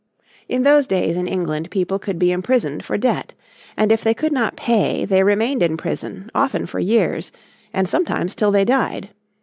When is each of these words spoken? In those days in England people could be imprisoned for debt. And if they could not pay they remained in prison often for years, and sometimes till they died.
In 0.49 0.63
those 0.63 0.87
days 0.87 1.15
in 1.15 1.27
England 1.27 1.69
people 1.69 1.99
could 1.99 2.17
be 2.17 2.31
imprisoned 2.31 2.83
for 2.83 2.97
debt. 2.97 3.33
And 3.77 3.91
if 3.91 4.03
they 4.03 4.15
could 4.15 4.31
not 4.31 4.55
pay 4.55 5.05
they 5.05 5.21
remained 5.23 5.61
in 5.61 5.77
prison 5.77 6.31
often 6.33 6.65
for 6.65 6.79
years, 6.79 7.31
and 7.71 7.87
sometimes 7.87 8.33
till 8.33 8.49
they 8.49 8.65
died. 8.65 9.09